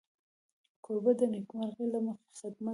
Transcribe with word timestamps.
کوربه 0.83 1.11
د 1.19 1.21
نېکمرغۍ 1.31 1.87
له 1.93 1.99
مخې 2.05 2.25
خدمت 2.39 2.57
کوي. 2.59 2.67